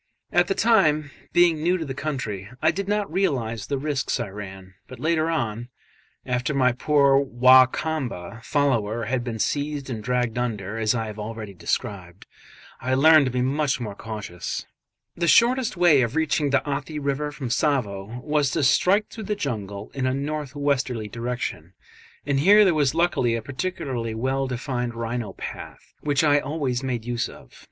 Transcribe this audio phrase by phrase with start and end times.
[0.31, 4.29] At the time, being new to the country, I did not realise the risks I
[4.29, 5.69] ran; but later on
[6.25, 11.19] after my poor Wa Kamba follower had been seized and dragged under, as I have
[11.19, 12.25] already described
[12.81, 14.65] I learned to be much more cautious.
[15.15, 19.35] The shortest way of reaching the Athi river from Tsavo was to strike through the
[19.35, 21.73] jungle in a north westerly direction,
[22.25, 27.05] and here there was luckily a particularly well defined rhino path which I always made
[27.05, 27.53] use of.